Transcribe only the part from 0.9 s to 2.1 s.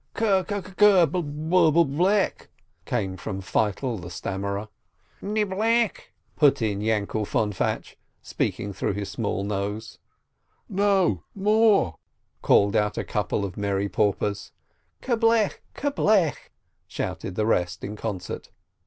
kkerb